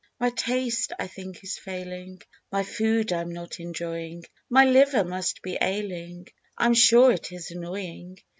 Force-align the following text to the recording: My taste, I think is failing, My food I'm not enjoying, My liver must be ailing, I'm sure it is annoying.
My 0.19 0.31
taste, 0.31 0.93
I 0.97 1.05
think 1.05 1.43
is 1.43 1.59
failing, 1.59 2.23
My 2.51 2.63
food 2.63 3.13
I'm 3.13 3.31
not 3.31 3.59
enjoying, 3.59 4.23
My 4.49 4.65
liver 4.65 5.03
must 5.03 5.43
be 5.43 5.59
ailing, 5.61 6.27
I'm 6.57 6.73
sure 6.73 7.11
it 7.11 7.31
is 7.31 7.51
annoying. 7.51 8.17